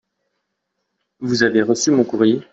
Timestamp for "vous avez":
1.19-1.61